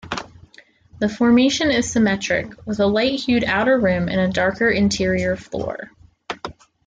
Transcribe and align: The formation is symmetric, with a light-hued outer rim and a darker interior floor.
The 0.97 1.07
formation 1.07 1.69
is 1.69 1.87
symmetric, 1.91 2.65
with 2.65 2.79
a 2.79 2.87
light-hued 2.87 3.43
outer 3.43 3.77
rim 3.79 4.09
and 4.09 4.19
a 4.19 4.27
darker 4.33 4.67
interior 4.67 5.35
floor. 5.35 5.91